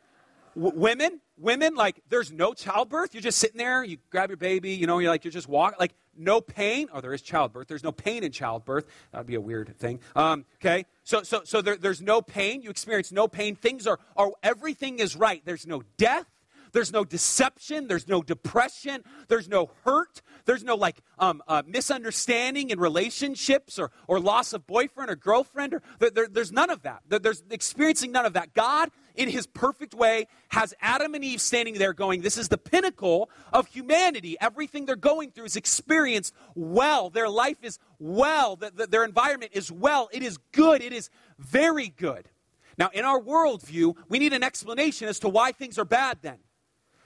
[0.55, 3.15] w- women, women, like there's no childbirth.
[3.15, 3.85] You're just sitting there.
[3.85, 4.71] You grab your baby.
[4.71, 5.77] You know, you're like you're just walking.
[5.79, 6.89] Like no pain.
[6.93, 7.69] Oh, there is childbirth.
[7.69, 8.87] There's no pain in childbirth.
[9.13, 10.01] That would be a weird thing.
[10.15, 12.63] Um, okay, so so so there, there's no pain.
[12.63, 13.57] You experience no pain.
[13.57, 15.43] Things are are everything is right.
[15.45, 16.27] There's no death.
[16.75, 17.87] There's no deception.
[17.87, 19.05] There's no depression.
[19.29, 20.21] There's no hurt.
[20.45, 25.75] There's no like um, uh, misunderstanding in relationships or, or loss of boyfriend or girlfriend.
[25.75, 27.03] Or there, there, there's none of that.
[27.09, 28.55] There's experiencing none of that.
[28.55, 32.59] God, in His perfect way, has Adam and Eve standing there going, "This is the
[32.59, 34.37] pinnacle of humanity.
[34.41, 37.11] Everything they're going through is experienced well.
[37.11, 38.57] Their life is well.
[38.57, 40.09] The, the, their environment is well.
[40.13, 40.83] It is good.
[40.83, 42.29] It is very good."
[42.77, 46.39] Now, in our worldview, we need an explanation as to why things are bad then.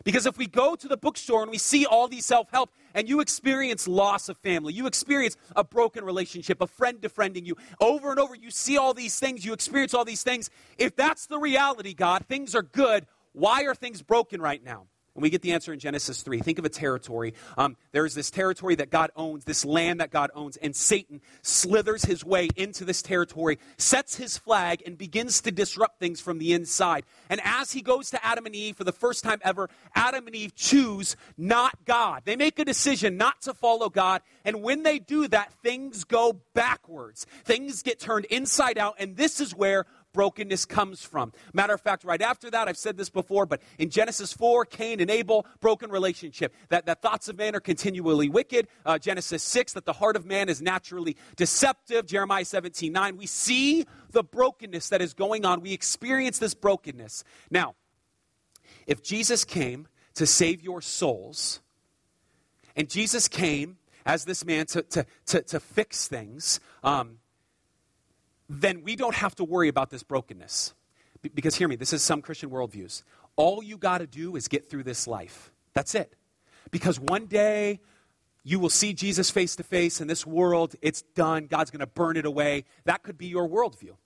[0.09, 3.07] Because if we go to the bookstore and we see all these self help, and
[3.07, 8.11] you experience loss of family, you experience a broken relationship, a friend defriending you, over
[8.11, 10.49] and over, you see all these things, you experience all these things.
[10.79, 14.87] If that's the reality, God, things are good, why are things broken right now?
[15.19, 16.39] And we get the answer in Genesis 3.
[16.43, 17.35] Think of a territory.
[17.57, 21.21] Um, there is this territory that God owns, this land that God owns, and Satan
[21.43, 26.39] slithers his way into this territory, sets his flag, and begins to disrupt things from
[26.39, 27.05] the inside.
[27.29, 30.37] And as he goes to Adam and Eve for the first time ever, Adam and
[30.37, 32.23] Eve choose not God.
[32.25, 34.23] They make a decision not to follow God.
[34.45, 37.27] And when they do that, things go backwards.
[37.43, 38.95] Things get turned inside out.
[39.01, 39.85] And this is where
[40.19, 41.33] brokenness comes from.
[41.53, 44.99] Matter of fact, right after that, I've said this before, but in Genesis 4, Cain
[44.99, 46.53] and Abel, broken relationship.
[46.71, 48.67] That, that thoughts of man are continually wicked.
[48.85, 52.05] Uh, Genesis 6, that the heart of man is naturally deceptive.
[52.05, 53.17] Jeremiah 17, 9.
[53.17, 55.61] We see the brokenness that is going on.
[55.61, 57.23] We experience this brokenness.
[57.49, 57.77] Now,
[58.89, 61.61] if Jesus came to save your souls,
[62.75, 67.19] and Jesus came as this man to, to, to, to fix things, um,
[68.49, 70.75] then we don't have to worry about this brokenness.
[71.35, 73.03] Because hear me, this is some Christian worldviews.
[73.37, 75.53] All you got to do is get through this life.
[75.75, 76.15] That's it.
[76.71, 77.81] Because one day
[78.45, 80.75] you will see Jesus face to face in this world.
[80.81, 81.47] It's done.
[81.47, 82.65] God's going to burn it away.
[82.85, 83.97] That could be your worldview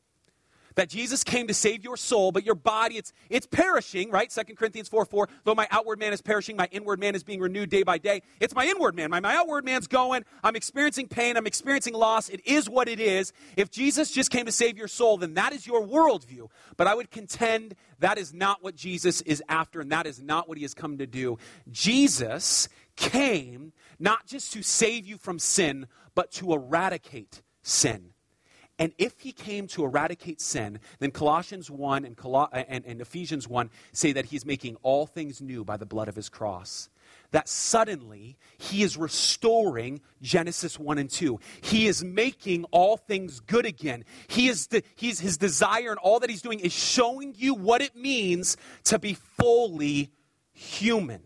[0.74, 4.30] that Jesus came to save your soul, but your body, it's, it's perishing, right?
[4.30, 5.28] 2 Corinthians 4 4.
[5.44, 8.22] Though my outward man is perishing, my inward man is being renewed day by day.
[8.40, 9.10] It's my inward man.
[9.10, 10.24] My, my outward man's going.
[10.42, 11.36] I'm experiencing pain.
[11.36, 12.28] I'm experiencing loss.
[12.28, 13.32] It is what it is.
[13.56, 16.48] If Jesus just came to save your soul, then that is your worldview.
[16.76, 20.48] But I would contend that is not what Jesus is after, and that is not
[20.48, 21.38] what he has come to do.
[21.70, 28.10] Jesus came not just to save you from sin, but to eradicate sin.
[28.82, 33.00] And if he came to eradicate sin, then Colossians 1 and, Col- uh, and, and,
[33.00, 36.90] Ephesians 1 say that he's making all things new by the blood of his cross.
[37.30, 41.38] That suddenly he is restoring Genesis 1 and 2.
[41.60, 44.04] He is making all things good again.
[44.26, 47.82] He is the, he's, his desire and all that he's doing is showing you what
[47.82, 50.10] it means to be fully
[50.50, 51.22] human.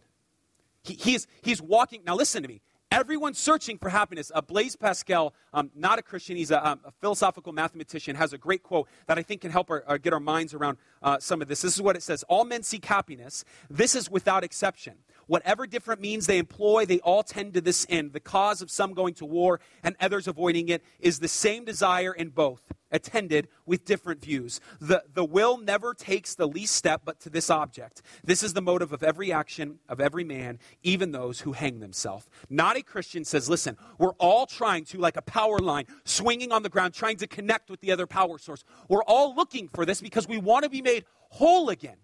[0.82, 2.02] He, he's, he's walking.
[2.04, 2.60] Now, listen to me.
[2.92, 4.30] Everyone's searching for happiness.
[4.32, 8.38] Uh, Blaise Pascal, um, not a Christian, he's a, um, a, philosophical mathematician, has a
[8.38, 11.42] great quote that I think can help our, our, get our minds around uh, some
[11.42, 11.62] of this.
[11.62, 13.44] This is what it says All men seek happiness.
[13.68, 14.94] This is without exception.
[15.26, 18.12] Whatever different means they employ, they all tend to this end.
[18.12, 22.12] The cause of some going to war and others avoiding it is the same desire
[22.12, 22.62] in both,
[22.92, 24.60] attended with different views.
[24.80, 28.02] The, the will never takes the least step but to this object.
[28.22, 32.28] This is the motive of every action of every man, even those who hang themselves.
[32.48, 36.62] Not a Christian says, listen, we're all trying to, like a power line, swinging on
[36.62, 38.64] the ground, trying to connect with the other power source.
[38.88, 41.96] We're all looking for this because we want to be made whole again.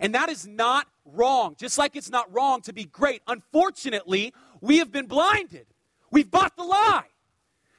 [0.00, 3.22] And that is not wrong, just like it's not wrong to be great.
[3.26, 5.66] Unfortunately, we have been blinded.
[6.10, 7.06] We've bought the lie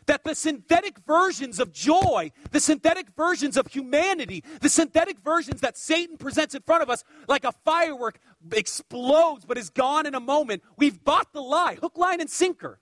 [0.09, 5.77] that the synthetic versions of joy, the synthetic versions of humanity, the synthetic versions that
[5.77, 8.19] Satan presents in front of us like a firework
[8.51, 12.79] explodes but is gone in a moment, we've bought the lie, hook, line, and sinker.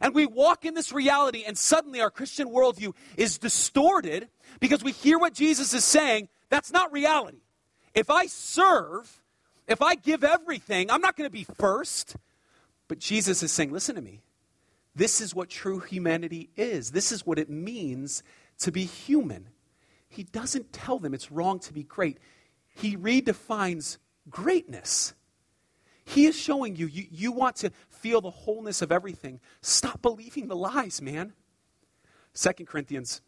[0.00, 4.90] And we walk in this reality, and suddenly our Christian worldview is distorted because we
[4.90, 6.28] hear what Jesus is saying.
[6.50, 7.38] That's not reality.
[7.94, 9.22] If I serve,
[9.68, 12.16] if I give everything, I'm not going to be first.
[12.88, 14.20] But Jesus is saying, listen to me.
[14.94, 16.90] This is what true humanity is.
[16.90, 18.22] This is what it means
[18.58, 19.48] to be human.
[20.08, 22.18] He doesn't tell them it's wrong to be great,
[22.74, 25.14] he redefines greatness.
[26.06, 29.40] He is showing you, you, you want to feel the wholeness of everything.
[29.62, 31.32] Stop believing the lies, man.
[32.34, 33.22] Second Corinthians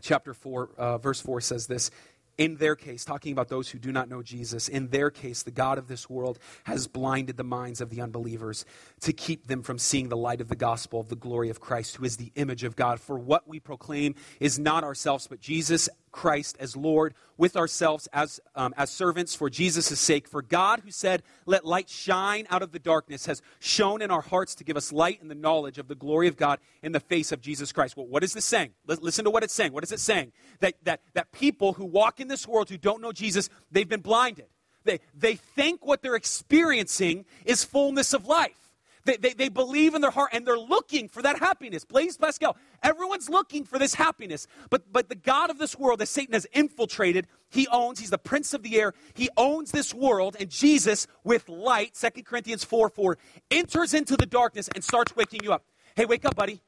[0.00, 1.90] chapter 4, uh, verse 4 says this
[2.38, 5.50] in their case, talking about those who do not know Jesus, in their case, the
[5.50, 8.64] God of this world has blinded the minds of the unbelievers
[9.00, 11.96] to keep them from seeing the light of the gospel of the glory of Christ,
[11.96, 13.00] who is the image of God.
[13.00, 15.88] For what we proclaim is not ourselves, but Jesus
[16.18, 20.26] Christ as Lord, with ourselves as, um, as servants for Jesus' sake.
[20.26, 24.20] For God, who said, Let light shine out of the darkness, has shone in our
[24.20, 26.98] hearts to give us light and the knowledge of the glory of God in the
[26.98, 27.96] face of Jesus Christ.
[27.96, 28.70] Well, what is this saying?
[28.90, 29.72] L- listen to what it's saying.
[29.72, 30.32] What is it saying?
[30.58, 34.00] That, that, that people who walk in this world who don't know Jesus, they've been
[34.00, 34.46] blinded.
[34.82, 38.67] They, they think what they're experiencing is fullness of life.
[39.08, 41.82] They, they, they, believe in their heart and they're looking for that happiness.
[41.82, 44.46] Blaise Pascal, everyone's looking for this happiness.
[44.68, 48.18] But, but the God of this world that Satan has infiltrated, he owns, he's the
[48.18, 52.90] prince of the air, he owns this world, and Jesus, with light, 2 Corinthians 4
[52.90, 53.16] 4,
[53.50, 55.64] enters into the darkness and starts waking you up.
[55.96, 56.60] Hey, wake up, buddy.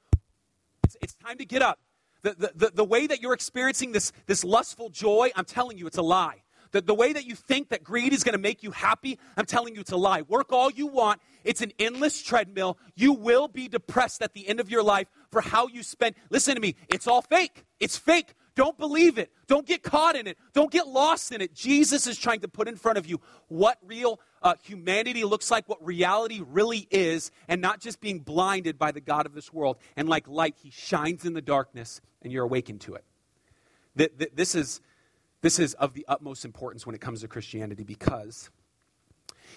[0.84, 1.78] It's, it's time to get up.
[2.22, 5.86] The, the, the, the way that you're experiencing this, this lustful joy, I'm telling you,
[5.86, 6.40] it's a lie.
[6.72, 9.46] The, the way that you think that greed is going to make you happy, I'm
[9.46, 10.22] telling you, a lie.
[10.22, 11.20] Work all you want.
[11.42, 12.78] It's an endless treadmill.
[12.94, 16.14] You will be depressed at the end of your life for how you spend.
[16.30, 16.76] Listen to me.
[16.88, 17.64] It's all fake.
[17.80, 18.34] It's fake.
[18.54, 19.32] Don't believe it.
[19.46, 20.36] Don't get caught in it.
[20.52, 21.54] Don't get lost in it.
[21.54, 25.68] Jesus is trying to put in front of you what real uh, humanity looks like,
[25.68, 29.76] what reality really is, and not just being blinded by the God of this world.
[29.96, 34.36] And like light, he shines in the darkness, and you're awakened to it.
[34.36, 34.80] This is
[35.42, 38.50] this is of the utmost importance when it comes to Christianity because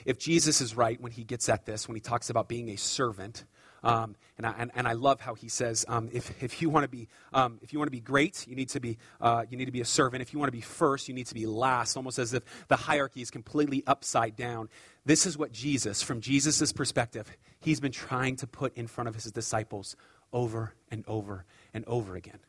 [0.05, 2.75] if Jesus is right when he gets at this, when he talks about being a
[2.75, 3.45] servant,
[3.83, 6.85] um, and, I, and, and, I love how he says, um, if, if you want
[6.85, 9.57] to be um, if you want to be great, you need to be uh, you
[9.57, 10.21] need to be a servant.
[10.21, 11.97] If you want to be first, you need to be last.
[11.97, 14.69] Almost as if the hierarchy is completely upside down.
[15.05, 19.15] This is what Jesus, from Jesus' perspective, he's been trying to put in front of
[19.15, 19.97] his disciples
[20.31, 21.43] over and over
[21.73, 22.39] and over again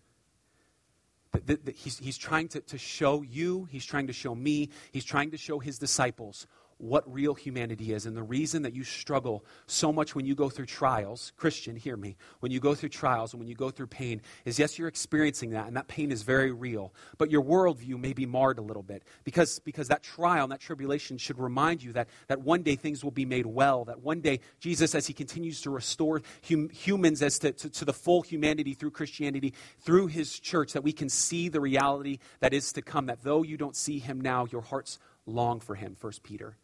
[1.74, 5.36] he's, he's trying to, to show you, he's trying to show me, he's trying to
[5.36, 6.46] show his disciples
[6.78, 8.06] what real humanity is.
[8.06, 11.96] And the reason that you struggle so much when you go through trials, Christian, hear
[11.96, 14.88] me, when you go through trials and when you go through pain, is yes, you're
[14.88, 18.62] experiencing that, and that pain is very real, but your worldview may be marred a
[18.62, 22.62] little bit because, because that trial and that tribulation should remind you that, that one
[22.62, 26.22] day things will be made well, that one day Jesus, as he continues to restore
[26.48, 30.82] hum, humans as to, to, to the full humanity through Christianity, through his church, that
[30.82, 34.20] we can see the reality that is to come, that though you don't see him
[34.20, 36.56] now, your hearts long for him, First Peter.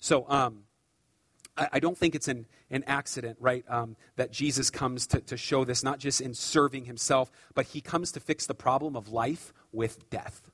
[0.00, 0.64] So um,
[1.56, 5.36] I, I, don't think it's an, an accident, right, um, that Jesus comes to, to
[5.36, 9.08] show this, not just in serving himself, but he comes to fix the problem of
[9.08, 10.50] life with death.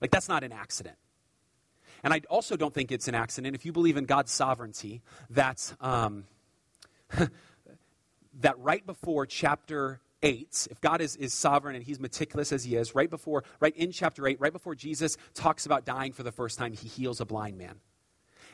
[0.00, 0.96] Like, that's not an accident.
[2.02, 5.72] And I also don't think it's an accident, if you believe in God's sovereignty, that,
[5.80, 6.24] um,
[8.40, 12.76] that right before chapter 8, if God is, is sovereign and he's meticulous as he
[12.76, 16.32] is, right before, right in chapter 8, right before Jesus talks about dying for the
[16.32, 17.80] first time, he heals a blind man.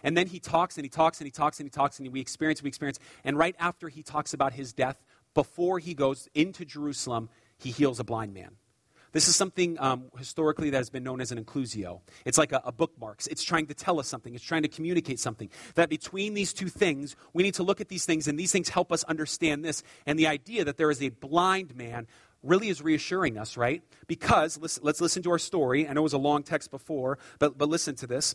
[0.02, 2.20] And then he talks and he talks and he talks and he talks and we
[2.20, 2.98] experience, we experience.
[3.24, 5.02] And right after he talks about his death,
[5.34, 8.56] before he goes into Jerusalem, he heals a blind man.
[9.12, 12.00] This is something um, historically that has been known as an inclusio.
[12.24, 12.72] It's like a, a.
[13.30, 14.34] It's trying to tell us something.
[14.34, 15.50] It's trying to communicate something.
[15.74, 18.70] That between these two things, we need to look at these things, and these things
[18.70, 19.82] help us understand this.
[20.06, 22.06] And the idea that there is a blind man
[22.42, 23.82] really is reassuring us, right?
[24.06, 25.86] Because let's, let's listen to our story.
[25.86, 28.34] I know it was a long text before, but, but listen to this.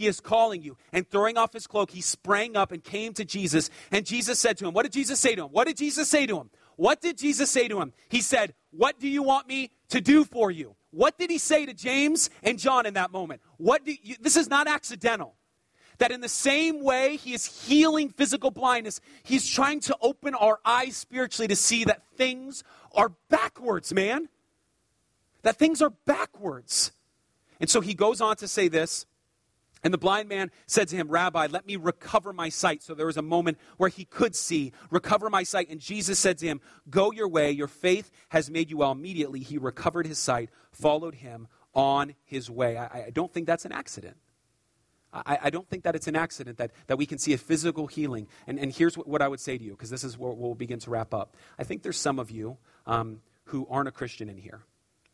[0.00, 0.78] He is calling you.
[0.94, 3.68] And throwing off his cloak, he sprang up and came to Jesus.
[3.90, 5.50] And Jesus said to him, What did Jesus say to him?
[5.50, 6.48] What did Jesus say to him?
[6.76, 7.92] What did Jesus say to him?
[8.08, 10.74] He said, What do you want me to do for you?
[10.90, 13.42] What did he say to James and John in that moment?
[13.58, 15.34] What do you, this is not accidental.
[15.98, 20.60] That in the same way he is healing physical blindness, he's trying to open our
[20.64, 24.30] eyes spiritually to see that things are backwards, man.
[25.42, 26.92] That things are backwards.
[27.60, 29.04] And so he goes on to say this
[29.82, 32.82] and the blind man said to him, Rabbi, let me recover my sight.
[32.82, 35.68] So there was a moment where he could see, recover my sight.
[35.70, 38.92] And Jesus said to him, Go your way, your faith has made you well.
[38.92, 42.76] Immediately he recovered his sight, followed him on his way.
[42.76, 44.18] I, I don't think that's an accident.
[45.12, 47.88] I, I, don't think that it's an accident that, that we can see a physical
[47.88, 48.28] healing.
[48.46, 50.54] And, and here's what, what I would say to you, because this is where we'll
[50.54, 51.36] begin to wrap up.
[51.58, 54.60] I think there's some of you um, who aren't a Christian in here.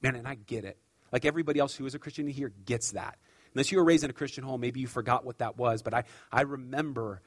[0.03, 0.77] Man, and I get it.
[1.13, 3.17] Like everybody else who is a Christian in here gets that
[3.57, 5.81] Unless you were raised in a Christian home, maybe you forgot what that was.
[5.81, 7.23] But I, I remember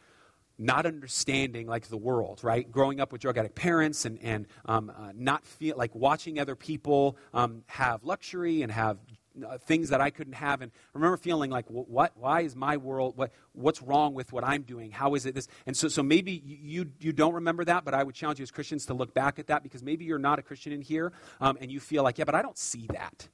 [0.59, 2.71] not understanding like the world, right?
[2.71, 6.55] Growing up with drug addict parents and, and um, uh, not feel like watching other
[6.55, 8.99] people um, have luxury and have
[9.43, 10.61] uh, things that I couldn't have.
[10.61, 12.11] And I remember feeling like, what?
[12.15, 13.17] Why is my world?
[13.17, 13.31] What?
[13.53, 14.91] What's wrong with what I'm doing?
[14.91, 15.47] How is it this?
[15.65, 18.51] And so, so maybe you you don't remember that, but I would challenge you as
[18.51, 21.11] Christians to look back at that because maybe you're not a Christian in here,
[21.41, 23.29] um, and you feel like, yeah, but I don't see that.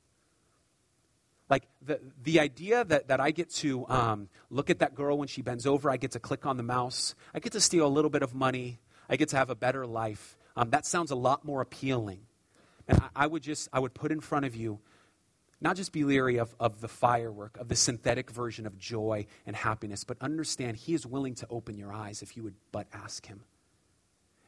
[1.50, 5.28] Like the, the idea that, that I get to um, look at that girl when
[5.28, 7.90] she bends over, I get to click on the mouse, I get to steal a
[7.90, 8.80] little bit of money,
[9.10, 10.38] I get to have a better life.
[10.56, 12.22] Um, that sounds a lot more appealing.
[12.88, 14.80] And I, I, would just, I would put in front of you,
[15.62, 19.56] not just be leery of, of the firework, of the synthetic version of joy and
[19.56, 23.26] happiness, but understand He is willing to open your eyes if you would but ask
[23.26, 23.44] Him.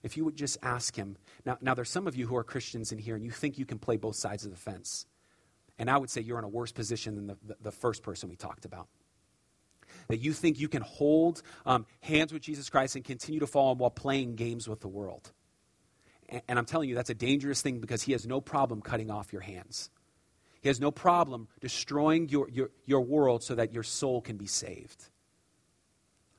[0.01, 1.17] If you would just ask Him.
[1.45, 3.65] Now, now there's some of you who are Christians in here and you think you
[3.65, 5.05] can play both sides of the fence.
[5.79, 8.29] And I would say you're in a worse position than the, the, the first person
[8.29, 8.87] we talked about.
[10.07, 13.73] That you think you can hold um, hands with Jesus Christ and continue to follow
[13.73, 15.31] him while playing games with the world.
[16.29, 19.11] And, and I'm telling you, that's a dangerous thing because he has no problem cutting
[19.11, 19.89] off your hands.
[20.61, 24.47] He has no problem destroying your, your, your world so that your soul can be
[24.47, 25.09] saved.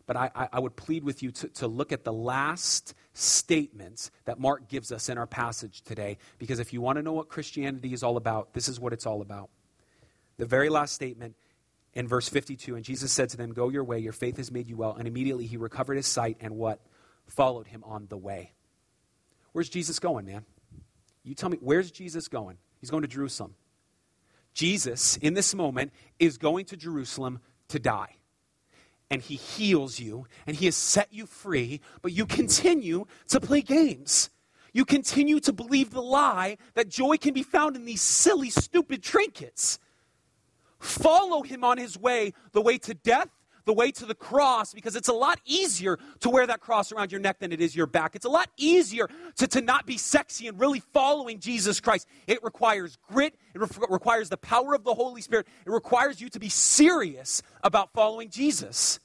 [0.09, 4.41] But I, I, would plead with you to, to look at the last statements that
[4.41, 7.93] Mark gives us in our passage today, because if you want to know what Christianity
[7.93, 9.51] is all about, this is what it's all about.
[10.39, 11.37] The very last statement
[11.93, 14.67] in verse 52 And Jesus said to them, Go your way, your faith has made
[14.67, 14.95] you well.
[14.99, 16.81] And immediately he recovered his sight and what?
[17.27, 18.55] Followed him on the way.
[19.53, 20.47] Where's Jesus going, man?
[21.23, 22.57] You tell me, where's Jesus going?
[22.81, 23.57] He's going to Jerusalem.
[24.55, 28.15] Jesus, in this moment, is going to Jerusalem to die
[29.11, 33.61] and he heals you and he has set you free, but you continue to play
[33.61, 34.31] games.
[34.73, 39.03] You continue to believe the lie that joy can be found in these silly, stupid
[39.03, 39.79] trinkets.
[40.79, 43.31] Follow him on his way, the way to death,
[43.69, 47.13] the way to the cross, because it's a lot easier to wear that cross around
[47.13, 48.17] your neck than it is your back.
[48.17, 52.09] It's a lot easier to, to not be sexy and really following Jesus Christ.
[52.27, 56.31] It requires grit, it re- requires the power of the Holy Spirit, it requires you
[56.31, 59.01] to be serious about following Jesus.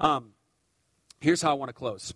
[0.00, 0.32] Um,
[1.20, 2.12] here's how I want to close.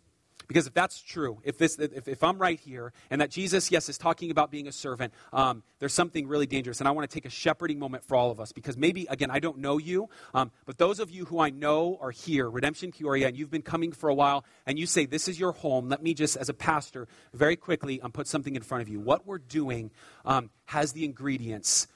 [0.51, 3.89] Because if that's true, if, this, if, if, I'm right here, and that Jesus, yes,
[3.89, 6.81] is talking about being a servant, um, there's something really dangerous.
[6.81, 8.51] And I want to take a shepherding moment for all of us.
[8.51, 11.99] Because maybe, again, I don't know you, um, but those of you who I know
[12.01, 15.29] are here, Redemption Peoria, and you've been coming for a while, and you say, This
[15.29, 18.63] is your home, let me just, as a pastor, very quickly um, put something in
[18.63, 18.99] front of you.
[18.99, 19.93] What we're doing
[20.25, 21.87] um, has the ingredients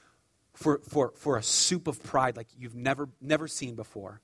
[0.53, 4.21] for, for, for a soup of pride like you've never, never seen before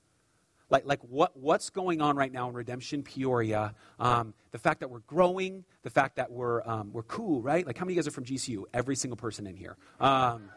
[0.72, 4.88] like, like what, what's going on right now in Redemption Peoria, um, the fact that
[4.88, 7.64] we're growing, the fact that we're, um, we're cool, right?
[7.66, 8.64] Like, how many of you guys are from GCU?
[8.72, 9.76] Every single person in here.
[10.00, 10.48] Um,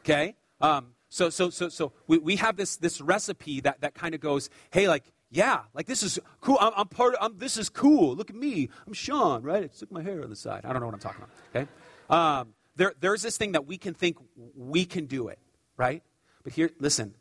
[0.00, 0.34] okay?
[0.62, 4.20] Um, so, so, so, so we, we have this, this recipe that, that kind of
[4.20, 6.56] goes, hey, like, yeah, like this is cool.
[6.60, 8.16] I'm, I'm part of, I'm, this is cool.
[8.16, 8.70] Look at me.
[8.86, 9.64] I'm Sean, right?
[9.64, 10.64] I took my hair on the side.
[10.64, 11.70] I don't know what I'm talking about, okay?
[12.08, 14.16] Um, there, there's this thing that we can think
[14.56, 15.38] we can do it,
[15.76, 16.02] right?
[16.42, 17.14] But here, listen,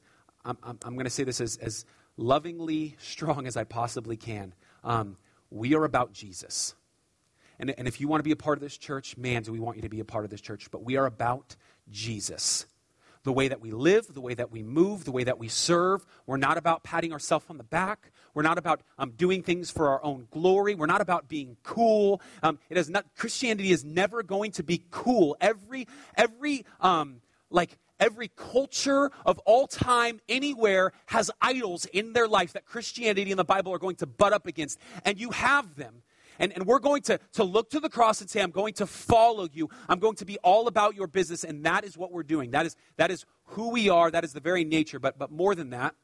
[0.45, 1.85] I'm, I'm, I'm going to say this as, as
[2.17, 4.53] lovingly strong as I possibly can.
[4.83, 5.17] Um,
[5.49, 6.75] we are about Jesus.
[7.59, 9.59] And, and if you want to be a part of this church, man, do we
[9.59, 10.71] want you to be a part of this church.
[10.71, 11.55] But we are about
[11.89, 12.65] Jesus.
[13.23, 16.05] The way that we live, the way that we move, the way that we serve.
[16.25, 18.11] We're not about patting ourselves on the back.
[18.33, 20.73] We're not about um, doing things for our own glory.
[20.73, 22.21] We're not about being cool.
[22.41, 25.35] Um, it is not, Christianity is never going to be cool.
[25.41, 25.85] Every,
[26.15, 32.65] every, um, like, Every culture of all time, anywhere, has idols in their life that
[32.65, 34.79] Christianity and the Bible are going to butt up against.
[35.03, 36.03] And you have them.
[36.39, 38.87] And, and we're going to, to look to the cross and say, I'm going to
[38.87, 39.69] follow you.
[39.89, 41.43] I'm going to be all about your business.
[41.43, 42.51] And that is what we're doing.
[42.51, 44.09] That is, that is who we are.
[44.09, 44.99] That is the very nature.
[44.99, 45.95] But, but more than that,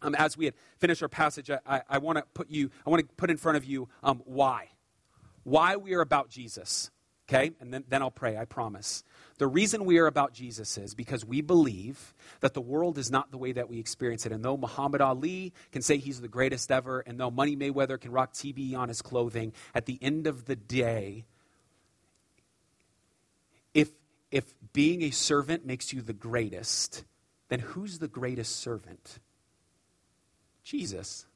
[0.00, 2.90] um, as we had finished our passage, I, I, I want to put you, I
[2.90, 4.68] want to put in front of you um, why.
[5.42, 6.90] Why we are about Jesus.
[7.28, 7.52] Okay?
[7.60, 9.02] And then, then I'll pray, I promise.
[9.38, 13.32] The reason we are about Jesus is because we believe that the world is not
[13.32, 14.32] the way that we experience it.
[14.32, 18.12] And though Muhammad Ali can say he's the greatest ever, and though Money Mayweather can
[18.12, 21.24] rock TB on his clothing, at the end of the day,
[23.72, 23.90] if,
[24.30, 27.02] if being a servant makes you the greatest,
[27.48, 29.18] then who's the greatest servant?
[30.62, 31.26] Jesus.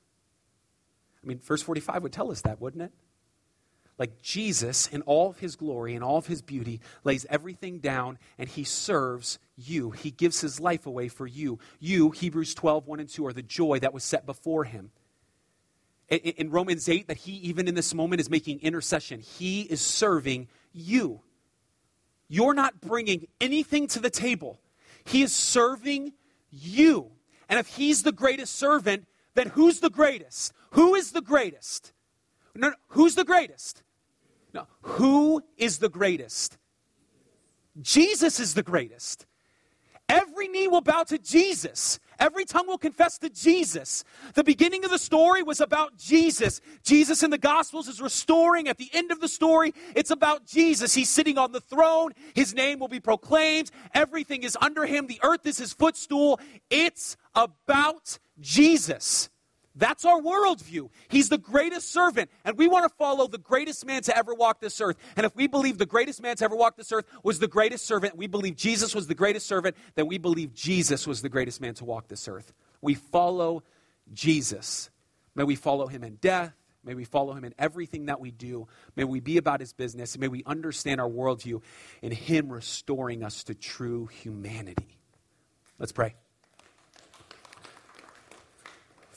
[1.23, 2.93] I mean, verse 45 would tell us that, wouldn't it?
[3.99, 8.19] Like Jesus, in all of his glory and all of his beauty, lays everything down
[8.39, 9.91] and he serves you.
[9.91, 11.59] He gives his life away for you.
[11.81, 14.93] You, Hebrews 12, 1 and 2, are the joy that was set before him.
[16.09, 19.21] In, Romans 8, that he, even in this moment, is making intercession.
[19.21, 21.21] He is serving you.
[22.29, 24.61] You're not bringing anything to the table.
[25.05, 26.15] He is serving
[26.51, 27.11] you.
[27.49, 30.53] And if he's the greatest servant, then who's the greatest?
[30.71, 31.93] Who is the greatest?
[32.55, 33.83] No, no, who's the greatest?
[34.55, 36.59] No, who is the greatest?
[37.81, 39.27] Jesus is the greatest.
[40.09, 42.01] Every knee will bow to Jesus.
[42.19, 44.05] Every tongue will confess to Jesus.
[44.35, 46.63] The beginning of the story was about Jesus.
[46.83, 48.69] Jesus in the Gospels is restoring.
[48.69, 50.95] At the end of the story, it's about Jesus.
[50.95, 52.13] He's sitting on the throne.
[52.35, 53.71] His name will be proclaimed.
[53.93, 55.07] Everything is under him.
[55.07, 56.41] The earth is his footstool.
[56.71, 59.29] It's about Jesus.
[59.79, 60.91] That's our worldview.
[61.09, 64.61] He's the greatest servant, and we want to follow the greatest man to ever walk
[64.61, 64.97] this earth.
[65.17, 67.87] And if we believe the greatest man to ever walk this earth was the greatest
[67.87, 71.61] servant, we believe Jesus was the greatest servant, then we believe Jesus was the greatest
[71.61, 72.53] man to walk this earth.
[72.83, 73.63] We follow
[74.13, 74.91] Jesus.
[75.37, 76.53] May we follow him in death.
[76.83, 78.67] May we follow him in everything that we do.
[78.97, 80.19] May we be about his business.
[80.19, 81.63] May we understand our worldview
[82.03, 84.99] in him restoring us to true humanity.
[85.79, 86.15] Let's pray.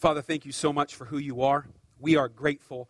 [0.02, 1.68] Father, thank you so much for who you are.
[2.00, 2.90] We are grateful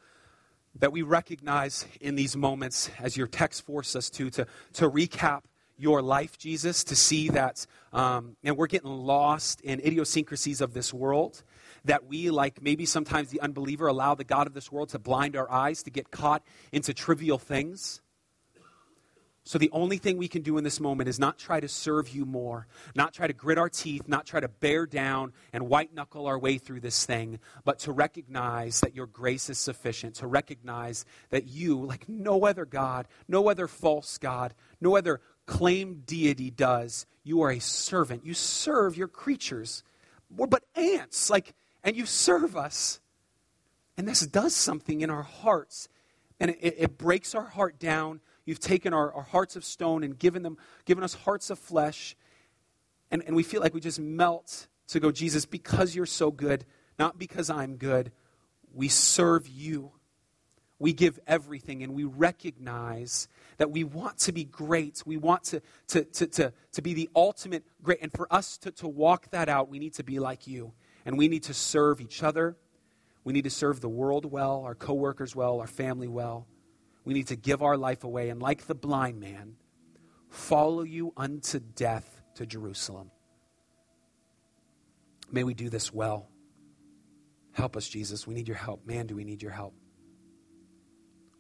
[0.76, 5.41] that we recognize in these moments, as your text forces us to, to, to recap
[5.78, 10.93] your life, Jesus, to see that, um, and we're getting lost in idiosyncrasies of this
[10.93, 11.43] world,
[11.84, 15.36] that we, like maybe sometimes the unbeliever, allow the God of this world to blind
[15.36, 17.99] our eyes, to get caught into trivial things.
[19.43, 22.09] So, the only thing we can do in this moment is not try to serve
[22.09, 25.95] you more, not try to grit our teeth, not try to bear down and white
[25.95, 30.27] knuckle our way through this thing, but to recognize that your grace is sufficient, to
[30.27, 36.51] recognize that you, like no other God, no other false God, no other claimed deity
[36.51, 38.25] does, you are a servant.
[38.25, 39.83] You serve your creatures.
[40.29, 42.99] But ants, like, and you serve us.
[43.97, 45.89] And this does something in our hearts,
[46.39, 48.21] and it, it breaks our heart down
[48.52, 52.18] You've taken our, our hearts of stone and given, them, given us hearts of flesh.
[53.10, 56.66] And, and we feel like we just melt to go, Jesus, because you're so good,
[56.99, 58.12] not because I'm good,
[58.74, 59.93] we serve you.
[60.80, 65.02] We give everything and we recognize that we want to be great.
[65.06, 67.99] We want to, to, to, to, to be the ultimate great.
[68.02, 70.74] And for us to, to walk that out, we need to be like you.
[71.06, 72.58] And we need to serve each other.
[73.24, 76.47] We need to serve the world well, our coworkers well, our family well.
[77.04, 79.56] We need to give our life away and, like the blind man,
[80.30, 83.12] follow you unto death to Jerusalem.
[85.32, 86.30] May we do this well.
[87.54, 88.28] Help us, Jesus.
[88.28, 88.86] We need your help.
[88.86, 89.74] Man, do we need your help.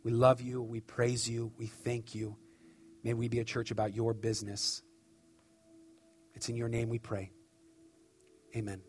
[0.03, 0.61] We love you.
[0.61, 1.51] We praise you.
[1.57, 2.37] We thank you.
[3.03, 4.81] May we be a church about your business.
[6.33, 7.31] It's in your name we pray.
[8.55, 8.81] Amen.